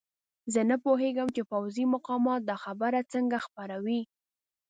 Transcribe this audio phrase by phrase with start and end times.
[0.53, 4.01] زه نه پوهېږم چې پوځي مقامات دا خبره څنګه خپروي.